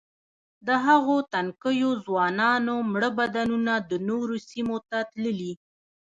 [0.67, 5.53] د هغو تنکیو ځوانانو مړه بدنونه د نورو سیمو ته تللي.